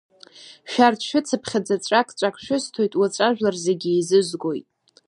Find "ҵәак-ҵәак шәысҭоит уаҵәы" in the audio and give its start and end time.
1.85-3.23